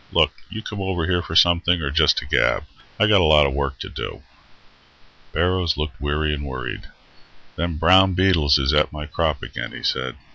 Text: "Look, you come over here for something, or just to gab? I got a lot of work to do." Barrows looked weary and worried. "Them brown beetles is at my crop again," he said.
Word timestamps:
"Look, 0.11 0.33
you 0.49 0.63
come 0.63 0.81
over 0.81 1.05
here 1.05 1.21
for 1.21 1.35
something, 1.35 1.79
or 1.79 1.91
just 1.91 2.17
to 2.17 2.25
gab? 2.25 2.63
I 2.99 3.05
got 3.05 3.21
a 3.21 3.23
lot 3.23 3.45
of 3.45 3.53
work 3.53 3.77
to 3.81 3.87
do." 3.87 4.23
Barrows 5.31 5.77
looked 5.77 6.01
weary 6.01 6.33
and 6.33 6.43
worried. 6.43 6.87
"Them 7.55 7.77
brown 7.77 8.13
beetles 8.15 8.57
is 8.57 8.73
at 8.73 8.91
my 8.91 9.05
crop 9.05 9.43
again," 9.43 9.73
he 9.73 9.83
said. 9.83 10.15